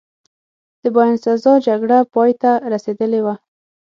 [0.81, 3.35] د باینسزا جګړه پایته رسېدلې وه.